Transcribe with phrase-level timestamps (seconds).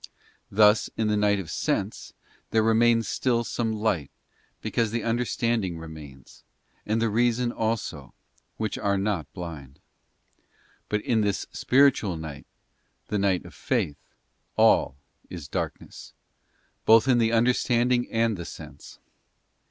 [0.49, 2.13] Thus, in the night of sense,
[2.49, 4.09] there remains still some light,
[4.59, 6.43] because the understanding remains,
[6.87, 8.15] and the reason also,
[8.57, 9.79] which are not blind.
[10.89, 12.47] But in this spiritual night,
[13.09, 13.97] the night of faith,
[14.55, 14.95] all
[15.29, 16.13] is darkness,
[16.83, 18.97] both' in the understanding and the sense.